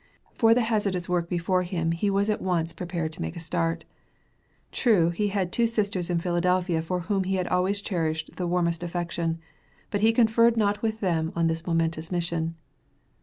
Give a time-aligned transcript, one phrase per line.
[0.33, 3.85] For the hazardous work before him he was at once prepared to make a start.
[4.71, 8.81] True he had two sisters in Philadelphia for whom he had always cherished the warmest
[8.81, 9.37] affection,
[9.91, 12.55] but he conferred not with them on this momentous mission.